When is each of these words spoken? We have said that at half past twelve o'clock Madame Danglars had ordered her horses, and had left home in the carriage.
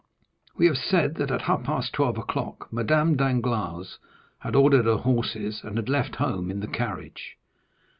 We 0.57 0.65
have 0.65 0.79
said 0.79 1.13
that 1.17 1.29
at 1.29 1.43
half 1.43 1.61
past 1.63 1.93
twelve 1.93 2.17
o'clock 2.17 2.73
Madame 2.73 3.15
Danglars 3.15 3.99
had 4.39 4.55
ordered 4.55 4.85
her 4.85 4.97
horses, 4.97 5.61
and 5.63 5.77
had 5.77 5.89
left 5.89 6.15
home 6.15 6.49
in 6.49 6.59
the 6.59 6.67
carriage. 6.67 7.37